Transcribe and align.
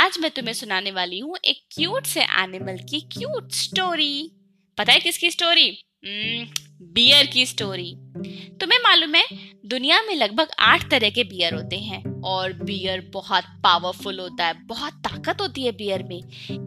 आज 0.00 0.18
मैं 0.18 0.30
तुम्हें 0.30 0.52
सुनाने 0.54 0.90
वाली 0.90 1.18
हूँ 1.18 1.36
एक 1.44 1.56
क्यूट 1.74 2.06
से 2.06 2.20
एनिमल 2.20 2.76
की 2.90 3.00
क्यूट 3.00 3.52
स्टोरी 3.52 4.30
पता 4.78 4.92
है 4.92 5.00
किसकी 5.00 5.30
स्टोरी 5.30 5.84
बियर 6.92 7.26
की 7.26 7.46
स्टोरी 7.46 7.92
तुम्हें 8.60 8.78
मालूम 8.78 9.14
है, 9.14 9.24
दुनिया 9.66 10.02
में 10.02 10.14
लगभग 10.14 10.48
आठ 10.58 10.90
तरह 10.90 11.10
के 11.10 11.24
बियर 11.24 11.54
होते 11.54 11.76
हैं 11.76 12.20
और 12.20 12.52
बियर 12.52 13.10
बहुत 13.14 13.44
पावरफुल 13.44 14.20
होता 14.20 14.46
है, 14.46 14.54
बहुत 14.66 14.92
ताकत 14.92 15.40
होती 15.40 15.64
है 15.64 15.72
बियर 15.72 16.02
में। 16.02 16.18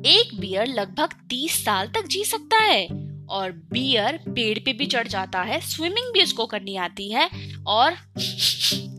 एक 0.06 0.40
बियर 0.40 0.68
लगभग 0.68 1.14
तीस 1.30 1.64
साल 1.66 1.88
तक 1.88 2.08
जी 2.08 2.24
सकता 2.26 2.58
है 2.58 2.86
और 3.30 3.52
बियर 3.52 4.18
पेड़ 4.30 4.60
पे 4.60 4.74
भी 4.74 4.86
चढ़ 4.86 5.08
जाता 5.08 5.42
है 5.42 5.60
स्विमिंग 5.62 6.14
भी 6.14 6.24
उसको 6.24 6.46
करनी 6.46 6.76
आती 6.76 7.12
है 7.12 7.30
और 7.68 7.96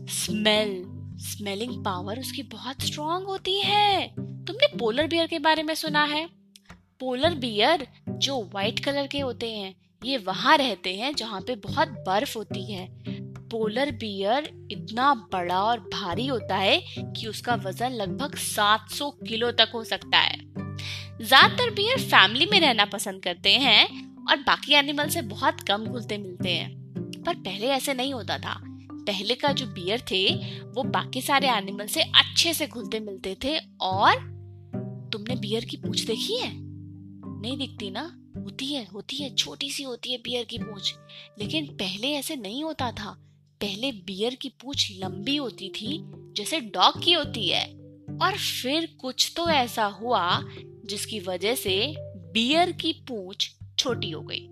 स्मेल 0.09 0.94
स्मेलिंग 1.37 1.83
पावर 1.85 2.19
उसकी 2.19 2.43
बहुत 2.43 2.81
स्ट्रॉन्ग 2.81 3.27
होती 3.27 3.59
है। 3.59 4.07
तुमने 4.17 4.67
पोलर 4.77 5.07
बियर 5.07 5.27
के 5.27 5.39
बारे 5.39 5.63
में 5.63 5.75
सुना 5.75 6.03
है? 6.03 6.29
पोलर 6.99 7.35
बियर 7.35 7.87
जो 8.09 8.41
व्हाइट 8.43 8.79
कलर 8.79 9.07
के 9.07 9.19
होते 9.19 9.51
हैं, 9.51 9.75
ये 10.05 10.17
वहाँ 10.17 10.57
रहते 10.57 10.95
हैं 10.95 11.15
जहाँ 11.15 11.41
पे 11.41 11.55
बहुत 11.55 11.87
बर्फ़ 11.87 12.37
होती 12.37 12.73
है। 12.73 12.87
पोलर 13.49 13.91
बियर 13.91 14.67
इतना 14.71 15.13
बड़ा 15.33 15.63
और 15.63 15.79
भारी 15.79 16.27
होता 16.27 16.55
है 16.55 16.79
कि 16.97 17.27
उसका 17.27 17.55
वज़न 17.55 17.91
लगभग 17.91 18.35
700 18.35 19.09
किलो 19.27 19.51
तक 19.51 19.71
हो 19.73 19.83
सकता 19.83 20.17
है। 20.17 20.37
ज़्यादातर 21.21 21.69
बियर 21.69 21.99
फैमिली 21.99 22.45
में 22.45 22.59
रहना 22.59 22.85
पसंद 22.85 23.23
करते 23.23 23.49
हैं 23.49 23.85
और 24.29 24.37
बाकी 24.37 24.73
एनिमल 24.73 25.09
से 25.09 25.21
बहुत 25.21 25.61
कम 25.61 25.85
घुलते 25.85 26.17
मिलते 26.17 26.49
हैं। 26.49 26.73
पर 27.23 27.35
पहले 27.35 27.67
ऐसे 27.67 27.93
नहीं 27.93 28.13
होता 28.13 28.37
था। 28.37 28.64
पहले 29.07 29.35
का 29.35 29.51
जो 29.51 29.65
बियर 29.65 30.01
थे, 30.11 30.35
वो 30.63 30.83
बाकी 30.83 31.21
सारे 31.21 31.49
एनिमल 31.49 31.87
से 31.87 32.01
अच्छे 32.01 32.53
से 32.53 32.67
घुलते 32.67 32.99
मिलते 32.99 33.37
थे 33.43 33.59
और 33.81 34.35
तुमने 35.13 35.35
बियर 35.35 35.65
की 35.65 35.77
पूछ 35.77 36.01
देखी 36.01 36.37
है? 36.37 36.51
नहीं 37.41 37.57
दिखती 37.57 37.89
ना? 37.89 38.21
होती 38.37 38.65
है 38.65 38.85
होती 38.85 39.15
है, 39.15 39.35
छोटी 39.35 39.71
सी 39.71 39.83
होती 39.83 40.11
है 40.11 40.17
बियर 40.17 40.45
की 40.45 40.57
पूछ। 40.57 40.95
लेकिन 41.39 41.65
पहले 41.65 42.11
ऐसे 42.11 42.35
नहीं 42.35 42.63
होता 42.63 42.91
था। 42.91 43.11
पहले 43.61 43.91
बियर 43.91 44.35
की 44.35 44.49
पूछ 44.49 44.91
लंबी 44.99 45.35
होती 45.35 45.69
थी, 45.69 45.99
जैसे 46.37 46.59
डॉग 46.59 47.03
की 47.03 47.13
होती 47.13 47.49
है। 47.49 47.65
और 48.21 48.37
फिर 48.37 48.95
कुछ 49.01 49.33
तो 49.37 49.49
ऐसा 49.49 49.85
हुआ, 49.85 50.45
जिसकी 50.85 51.19
वजह 51.19 51.55
से 51.55 51.95
बियर 52.33 52.71
की 52.71 52.93
पूछ 52.93 53.55
छोटी 53.79 54.09
हो 54.09 54.21
गई। 54.21 54.47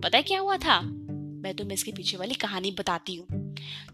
पता 0.00 0.16
है 0.16 0.22
क्या 0.22 0.40
हुआ 0.40 0.56
था? 0.56 0.80
मैं 1.14 1.54
तुम्हें 1.54 1.74
इसके 1.74 1.92
पीछे 1.92 2.16
वाली 2.16 2.34
कहानी 2.34 2.70
बताती 2.70 3.14
हूँ। 3.14 3.39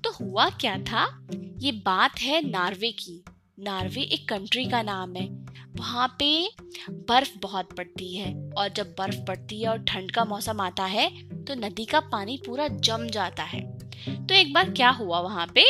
तो 0.05 0.10
हुआ 0.10 0.48
क्या 0.50 0.78
था? 0.78 1.28
ये 1.58 1.72
बात 1.72 2.19
है 2.20 2.50
नार्वे 2.50 2.91
की। 2.92 3.24
नार्वे 3.58 4.02
एक 4.02 4.28
कंट्री 4.28 4.64
का 4.64 4.82
नाम 4.82 5.16
है। 5.16 5.28
वहाँ 5.77 6.16
पे 6.19 6.50
बर्फ़ 6.91 7.38
बहुत 7.38 7.72
पड़ती 7.72 8.16
है 8.16 8.50
और 8.58 8.69
जब 8.69 8.94
बर्फ़ 8.98 9.24
पड़ती 9.28 9.62
है 9.62 9.69
और 9.69 9.78
ठंड 9.78 10.10
का 10.10 10.24
मौसम 10.24 10.60
आता 10.60 10.84
है 10.84 11.10
तो 11.44 11.54
नदी 11.54 11.84
का 11.84 12.00
पानी 12.00 12.41
पूरा 12.47 12.69
जम 12.69 13.06
जाता 13.06 13.42
है। 13.42 13.78
तो 14.27 14.34
एक 14.34 14.52
बार 14.52 14.70
क्या 14.70 14.91
हुआ 14.91 15.20
वहाँ 15.20 15.47
पे? 15.47 15.60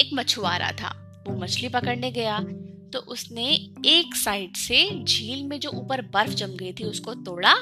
एक 0.00 0.10
मछुआरा 0.14 0.72
था। 0.72 1.24
वो 1.28 1.36
मछली 1.36 1.68
पकड़ने 1.68 2.10
गया। 2.10 2.38
तो 2.92 2.98
उसने 2.98 3.46
एक 3.86 4.14
साइड 4.14 4.56
से 4.56 5.04
झील 5.04 5.44
में 5.44 5.60
जो 5.60 5.70
ऊपर 5.70 6.02
बर्फ़ 6.02 6.32
जम 6.32 6.46
गई 6.46 6.72
थी, 6.72 6.84
उसको 6.84 7.14
तोड़ा 7.14 7.52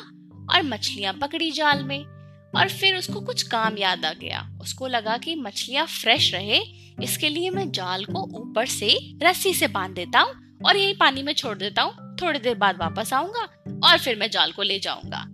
और 0.54 0.62
मछलियाँ 0.62 1.14
पकड़ी 1.14 1.50
जाल 1.50 1.82
में। 1.82 2.13
और 2.56 2.68
फिर 2.70 2.96
उसको 2.96 3.20
कुछ 3.20 3.42
काम 3.42 3.76
याद 3.78 4.04
आ 4.04 4.12
गया। 4.12 4.48
उसको 4.60 4.86
लगा 4.86 5.16
कि 5.16 5.34
मछलियाँ 5.36 5.86
फ्रेश 5.86 6.32
रहे, 6.34 6.58
इसके 7.02 7.28
लिए 7.28 7.50
मैं 7.50 7.70
जाल 7.70 8.04
को 8.04 8.22
ऊपर 8.40 8.66
से 8.68 8.96
रस्सी 9.22 9.54
से 9.54 9.68
बाँध 9.68 9.94
देता 9.94 10.20
हूँ 10.20 10.58
और 10.66 10.76
यही 10.76 10.92
पानी 10.94 11.22
में 11.22 11.32
छोड़ 11.32 11.56
देता 11.58 11.82
हूँ। 11.82 12.16
थोड़ी 12.16 12.38
देर 12.38 12.54
बाद 12.54 12.76
वापस 12.80 13.12
आऊँगा 13.12 13.48
और 13.84 13.98
फिर 13.98 14.18
मैं 14.18 14.30
जाल 14.30 14.52
को 14.52 14.62
ले 14.62 14.78
जाऊँगा। 14.78 15.24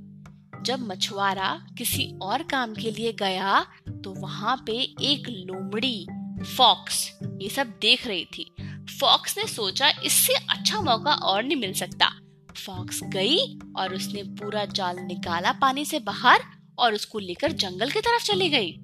जब 0.63 0.81
मछुआरा 0.83 1.51
किसी 1.79 2.05
और 2.23 2.43
काम 2.43 2.75
के 2.75 2.91
लिए 2.91 3.13
गया 3.13 3.61
तो 4.05 4.13
वहाँ 4.13 4.57
पे 4.67 4.73
एक 5.03 5.29
लोमड़ी, 5.29 6.07
फॉक्स, 6.47 7.11
ये 7.43 7.49
सब 7.49 7.73
देख 7.81 8.07
रही 8.07 8.25
थी। 8.29 8.51
फॉक्स 8.91 9.37
ने 9.39 9.47
सोचा 9.47 9.89
इससे 10.05 10.35
अच्छा 10.51 10.81
मौका 10.81 11.13
और 11.13 11.43
नहीं 11.43 11.57
मिल 11.57 11.73
सकता। 11.73 12.11
फॉक्स 12.57 13.01
गई 13.05 13.39
और 13.79 13.95
उसने 13.95 14.23
पूरा 14.35 14.65
जाल 14.67 14.99
निकाला 14.99 15.53
पानी 15.53 15.85
से 15.85 15.99
बाहर 16.01 16.43
और 16.81 16.95
उसको 16.95 17.19
लेकर 17.19 17.53
जंगल 17.53 17.91
की 17.91 18.01
तरफ़ 18.01 18.25
चली 18.25 18.49
गई। 18.49 18.75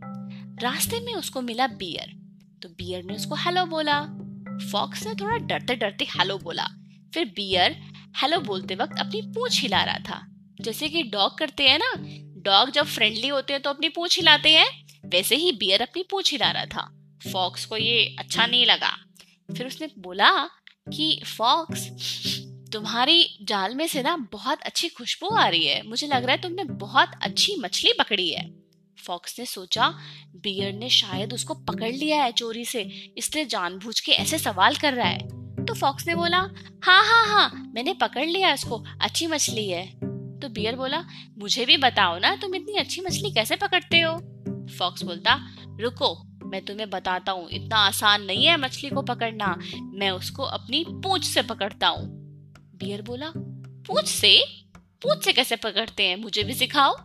रास्ते 0.63 1.01
में 1.01 1.15
उसको 1.15 1.41
मिला 1.41 1.67
बियर। 1.67 2.13
तो 2.63 2.69
बियर 2.69 3.05
ने 3.05 3.15
उसको 3.15 3.35
हेलो 3.35 3.65
बोला। 3.65 4.01
फॉक्स 4.73 5.07
ने 5.07 5.15
थोड़ा 5.15 5.37
डरते 5.37 5.75
डरते 5.77 6.05
हेलो 6.05 6.39
बोला। 6.39 6.67
फिर 7.15 7.25
बियर 7.25 7.77
हेलो 8.23 8.41
बोलते 8.41 8.75
वक्त 8.75 8.99
अपनी 8.99 9.23
पूछ 9.23 9.61
हिला 9.63 9.83
रहा 9.85 9.99
था। 9.99 10.27
जैसे 10.61 10.89
कि 10.89 11.03
डॉग 11.03 11.39
करते 11.39 11.69
हैं 11.69 11.79
ना 11.79 11.93
डॉग 12.43 12.71
जब 12.71 12.87
फ्रेंडली 12.87 13.29
होते 13.29 13.53
हैं 13.53 13.63
तो 13.63 13.71
अपनी 13.71 13.89
पूछ 13.89 14.17
हिलाते 14.19 14.53
हैं। 14.55 14.67
वैसे 15.07 15.37
ही 15.37 15.53
बियर 15.53 15.83
अपनी 15.83 16.03
पूछ 16.11 16.33
हिला 16.33 16.51
रहा 16.51 16.67
था। 16.67 16.91
फॉक्स 17.33 17.65
को 17.65 17.77
ये 17.77 18.17
अच्छा 18.19 18.47
नहीं 18.47 18.67
लगा। 18.67 18.97
फिर 19.57 19.67
उसने 19.67 19.89
बोला 19.99 20.31
कि 20.95 21.23
फॉक्स 21.39 21.89
तुम्हारी 22.77 23.39
जाल 23.43 23.75
में 23.75 23.87
से 23.87 24.03
ना 24.03 24.17
बहुत 24.33 24.63
अच्छी 24.63 24.89
खुशबू 24.89 25.29
आ 25.29 25.49
रही 25.49 25.67
है। 25.67 25.89
मुझे 25.89 26.07
लग 26.07 26.25
रहा 26.25 26.33
है 26.33 26.41
तुमने 26.43 26.65
बहुत 26.65 27.11
अच्छी 27.23 27.57
मछली 27.61 27.93
पकड़ी 27.93 28.31
है। 28.31 28.51
फॉक्स 29.07 29.39
ने 29.39 29.47
सोचा, 29.47 29.89
बियर 30.37 30.73
ने 30.73 30.89
शायद 30.89 31.33
उसको 31.33 31.55
पकड़ 31.55 31.93
लिया 31.93 32.23
है 32.25 32.33
चोरी 32.33 32.65
से, 32.65 32.81
इसलिए 33.19 33.45
जानबूझ 33.45 34.01
के 34.01 34.13
ऐसे 34.13 34.39
सवाल 34.39 34.75
कर 34.75 34.93
रहा 34.93 35.07
है। 35.07 35.65
तो 35.65 35.75
फॉक्स 35.75 36.07
ने 36.07 36.15
बोला 36.15 36.39
हाँ 36.85 37.05
हाँ 37.05 37.27
हाँ 37.27 37.73
मैंने 37.75 37.95
पकड़ 37.95 38.27
लिया 38.27 38.53
इसको 38.53 38.85
अच्छी 39.01 39.27
मछली 39.27 39.69
है। 39.69 39.87
तो 40.41 40.49
बियर 40.49 40.77
बोला, 40.77 41.05
मुझे 41.39 41.67
भी 41.67 41.77
बताओ 41.77 42.19
ना, 42.19 42.37
तुम 42.37 42.55
इतनी 42.55 42.79
अच्छी 42.79 43.01
मछली 43.01 43.31
कैसे 43.31 43.57
पकड़ते 43.57 44.01
हो? 44.01 44.13
फॉक्स 44.79 45.03
बोलता, 45.03 45.41
रुको, 45.81 46.15
मैं 46.45 46.65
तुम्हें 46.65 46.91
बताता 46.91 47.33
हूँ, 47.33 47.49
इतना 47.51 47.77
आसान 47.77 48.23
नहीं 48.23 48.47
है 48.47 48.57
मछली 48.57 48.91
को 48.91 49.03
पकड़ना, 49.03 49.59
मैं 49.75 50.11
उसको 50.11 50.43
अपनी 50.43 50.85
पूंछ 50.89 51.25
से 51.25 51.43
पकड़ता 51.43 51.89
हूँ। 51.89 52.26
बियर 52.77 53.03
बोला, 53.03 53.33
पूछ 53.87 54.07
से 54.07 54.45
पूछ 55.03 55.25
से 55.25 55.33
कैसे 55.33 55.57
पकड़ते 55.57 56.03
हैं, 56.03 56.17
मुझे 56.17 56.43
भी 56.43 56.55
सिखाओ। 56.55 56.97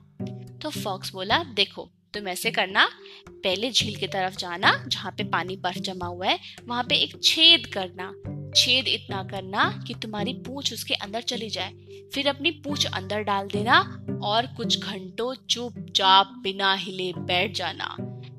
तो 0.62 0.70
फॉक्स 0.70 1.14
बोला, 1.14 1.44
देखो, 1.44 1.90
तुम 2.14 2.28
ऐसे 2.28 2.52
करना, 2.52 2.90
पहले 3.30 3.72
झील 3.72 3.96
की 3.96 4.08
तरफ़ 4.08 4.38
जाना, 4.38 4.86
जहाँ 4.88 5.12
पे 5.12 5.24
पानी 5.24 5.56
बर्फ़ 5.56 5.80
जमा 5.80 6.06
हुआ 6.06 6.28
है, 6.28 6.40
वहाँ 6.66 6.84
पे 6.84 6.96
एक 6.96 7.24
छेद 7.24 7.66
करना। 7.66 8.14
छेद 8.56 8.88
इतना 8.88 9.24
करना 9.24 9.84
कि 9.88 9.94
तुम्हारी 9.94 10.34
पूछ 10.34 10.74
उसके 10.74 10.94
अंदर 10.94 11.22
चली 11.22 11.50
जाए। 11.50 11.74
फिर 12.14 12.28
अपनी 12.28 12.52
पूछ 12.52 12.86
अंदर 12.86 13.22
डाल 13.22 13.48
देना 13.48 14.06
और 14.24 14.46
कुछ 14.46 14.80
घंटों 14.80 15.36
चुपचाप 15.50 16.28
बिना 16.28 16.74
हिले 16.74 17.14
बैठ 17.18 17.56
जाना। 17.56 17.96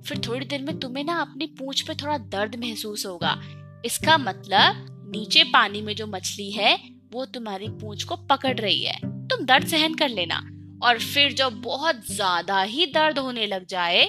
फिर 0.07 0.19
थोड़ी 0.19 0.47
देर 0.47 0.63
में 0.63 0.79
तुम्हें 0.79 1.05
ना 1.05 1.21
अपनी 1.21 1.47
पूछ 1.47 1.81
पे 1.81 1.95
थोड़ा 1.95 2.19
दर्द 2.19 2.57
महसूस 2.57 3.07
होगा। 3.07 3.43
इसका 3.85 4.19
मतलब 4.19 4.87
नीचे 5.17 5.45
पानी 5.45 5.83
में 5.83 5.97
जो 5.97 6.07
मछली 6.07 6.51
है 6.51 6.92
वो 7.13 7.25
तुम्हारी 7.25 7.69
पूंछ 7.71 8.03
को 8.03 8.17
पकड़ 8.17 8.59
रही 8.61 8.83
है। 8.85 8.99
तुम 9.29 9.45
दर्द 9.45 9.67
सहन 9.67 9.95
कर 9.95 10.09
लेना। 10.09 10.43
और 10.83 10.99
फिर 10.99 11.33
जब 11.33 11.61
बहुत 11.61 12.07
ज़्यादा 12.07 12.63
ही 12.63 12.87
दर्द 12.87 13.19
होने 13.19 13.47
लग 13.47 13.67
जाए, 13.67 14.03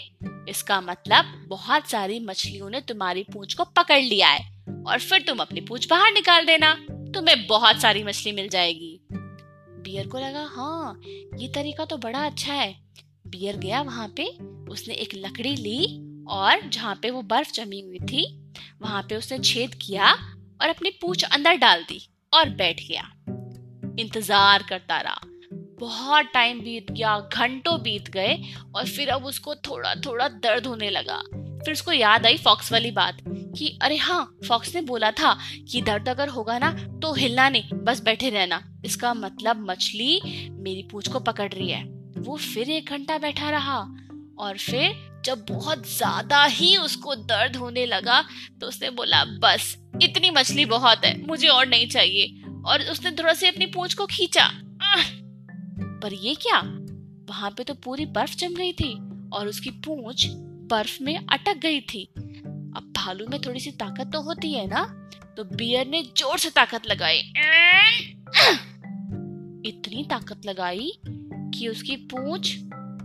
इसका 0.49 0.79
मतलब 0.81 1.25
बहुत 1.47 1.89
सारी 1.89 2.19
मछलियों 2.19 2.69
ने 2.69 2.81
तुम्हारी 2.81 3.23
पूंछ 3.23 3.53
को 3.53 3.63
पकड़ 3.63 4.01
लिया 4.01 4.27
है। 4.27 4.51
और 4.87 4.99
फिर 4.99 5.21
तुम 5.21 5.39
अपनी 5.39 5.61
पूंछ 5.61 5.87
बाहर 5.89 6.11
निकाल 6.11 6.45
देना। 6.45 6.73
तुम्हें 7.13 7.45
बहुत 7.47 7.81
सारी 7.81 8.03
मछली 8.03 8.31
मिल 8.31 8.47
जाएगी। 8.49 8.99
बियर 9.83 10.07
को 10.07 10.17
लगा 10.17 10.43
हाँ 10.51 10.99
ये 11.05 11.47
तरीका 11.47 11.85
तो 11.85 11.97
बड़ा 11.97 12.25
अच्छा 12.25 12.53
है। 12.53 12.73
बियर 13.27 13.57
गया 13.57 13.81
वहाँ 13.81 14.07
पे। 14.17 14.25
उसने 14.71 14.93
एक 14.93 15.09
लकड़ी 15.15 15.55
ली 15.55 15.85
और 16.29 16.67
जहाँ 16.69 16.95
पे 16.95 17.09
वो 17.09 17.21
बर्फ़ 17.21 17.51
जमी 17.51 17.81
हुई 17.81 17.99
थी, 18.01 18.25
वहाँ 18.81 19.01
पे 19.01 19.15
उसने 19.15 19.39
छेद 19.39 19.73
किया 19.75 20.11
और 20.61 20.69
अपनी 20.69 20.89
पूछ 21.01 21.23
अंदर 21.23 21.55
डाल 21.55 21.83
दी। 21.83 22.01
और 22.33 22.49
बैठ 22.51 22.81
गया। 22.81 23.09
इंतज़ार 23.99 24.63
करता 24.69 24.99
रहा। 25.01 25.21
बहुत 25.79 26.25
टाइम 26.33 26.59
बीत 26.59 26.91
गया, 26.91 27.17
घंटों 27.33 27.81
बीत 27.81 28.09
गए 28.09 28.37
और 28.75 28.85
फिर 28.85 29.09
अब 29.09 29.25
उसको 29.25 29.55
थोड़ा 29.57 29.93
थोड़ा 29.95 30.27
दर्द 30.27 30.67
होने 30.67 30.89
लगा। 30.89 31.21
फिर 31.63 31.71
उसको 31.71 31.91
याद 31.91 32.25
आई 32.25 32.37
फॉक्स 32.37 32.71
वाली 32.71 32.91
बात 32.91 33.17
कि, 33.27 33.77
अरे 33.81 33.97
हाँ 33.97 34.37
फॉक्स 34.47 34.75
ने 34.75 34.81
बोला 34.81 35.11
था 35.11 35.37
कि 35.71 35.81
दर्द 35.81 36.09
अगर 36.09 36.29
होगा 36.29 36.57
ना 36.59 36.71
तो 37.01 37.13
हिलना 37.13 37.47
नहीं, 37.49 37.69
बस 37.75 38.01
बैठे 38.01 38.29
रहना। 38.29 38.61
इसका 38.85 39.13
मतलब 39.13 39.65
मछली 39.69 40.49
मेरी 40.51 40.87
पूछ 40.91 41.07
को 41.07 41.19
पकड़ 41.21 41.51
रही 41.53 41.69
है। 41.69 41.83
वो 42.17 42.37
फिर 42.37 42.69
एक 42.69 42.89
घंटा 42.89 43.17
बैठा 43.17 43.49
रहा 43.49 43.79
और 44.39 44.57
फिर 44.57 45.12
जब 45.25 45.45
बहुत 45.49 45.87
ज़्यादा 45.87 46.43
ही 46.45 46.75
उसको 46.77 47.15
दर्द 47.15 47.55
होने 47.55 47.85
लगा 47.85 48.21
तो 48.61 48.67
उसने 48.67 48.89
बोला, 48.89 49.23
बस, 49.25 49.75
इतनी 50.03 50.29
मछली 50.29 50.65
बहुत 50.65 51.05
है, 51.05 51.15
मुझे 51.27 51.47
और 51.47 51.67
नहीं 51.67 51.87
चाहिए। 51.87 52.41
और 52.65 52.81
उसने 52.91 53.11
थोड़ा 53.11 53.33
से 53.33 53.47
अपनी 53.47 53.65
पूंछ 53.65 53.93
को 53.93 54.05
खींचा। 54.05 54.49
पर 56.01 56.13
ये 56.13 56.35
क्या? 56.35 56.59
वहाँ 57.29 57.49
पे 57.51 57.63
तो 57.63 57.73
पूरी 57.73 58.05
बर्फ़ 58.07 58.35
जम 58.37 58.53
गई 58.55 58.71
थी 58.73 58.93
और 59.33 59.47
उसकी 59.47 59.69
पूंछ 59.85 60.25
बर्फ़ 60.69 60.97
में 61.03 61.15
अटक 61.17 61.57
गई 61.57 61.79
थी। 61.83 62.03
अब 62.15 62.91
भालू 62.97 63.25
में 63.27 63.39
थोड़ी 63.41 63.59
सी 63.59 63.71
ताकत 63.71 64.11
तो 64.13 64.21
होती 64.21 64.53
है 64.53 64.65
ना 64.67 64.83
तो 65.37 65.43
बियर 65.55 65.87
ने 65.87 66.01
ज़ोर 66.17 66.37
से 66.39 66.49
ताकत 66.49 66.87
लगाई। 66.87 67.19
इतनी 69.65 70.05
ताकत 70.09 70.45
लगाई 70.45 70.91
कि 71.05 71.67
उसकी 71.67 71.95
पूंछ 72.13 72.55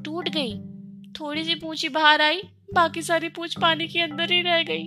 टूट 0.05 0.29
गई। 0.29 0.53
थोड़ी 1.21 1.45
सी 1.45 1.55
पूंछ 1.55 1.87
बाहर 1.87 2.23
आई, 2.23 2.43
बाकी 2.75 3.03
सारी 3.03 3.29
पूंछ 3.29 3.59
पानी 3.59 3.89
के 3.89 4.01
अंदर 4.01 4.33
ही 4.33 4.43
रह 4.43 4.63
गई। 4.63 4.87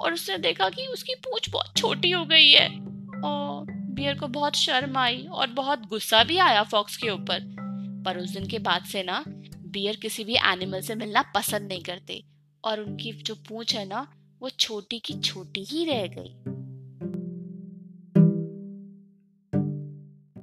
और 0.00 0.12
उसने 0.12 0.38
देखा 0.38 0.68
कि 0.68 0.86
उसकी 0.86 1.14
पूंछ 1.14 1.50
बहुत 1.50 1.76
छोटी 1.76 2.10
हो 2.10 2.24
गई 2.24 2.50
है। 2.50 2.68
और 3.24 3.66
बियर 3.70 4.18
को 4.18 4.26
बहुत 4.26 4.54
शर्म 4.54 4.96
आई 4.96 5.22
और 5.22 5.46
बहुत 5.46 5.86
गुस्सा 5.86 6.24
भी 6.24 6.38
आया 6.38 6.62
फॉक्स 6.62 6.96
के 6.96 7.10
ऊपर। 7.10 7.56
पर 8.06 8.18
उस 8.18 8.30
दिन 8.30 8.46
के 8.46 8.58
बाद 8.58 8.84
से 8.84 9.02
ना, 9.02 9.24
बियर 9.66 9.96
किसी 9.96 10.24
भी 10.24 10.34
एनिमल 10.34 10.80
से 10.80 10.94
मिलना 10.94 11.22
पसंद 11.22 11.68
नहीं 11.68 11.82
करते। 11.82 12.24
और 12.64 12.80
उनकी 12.80 13.12
जो 13.12 13.34
पूंछ 13.34 13.76
है 13.76 13.88
ना, 13.88 14.12
वो 14.40 14.50
छोटी 14.50 14.98
की 14.98 15.14
छोटी 15.14 15.64
ही 15.64 15.84
रह 15.84 16.06
गई। 16.06 16.55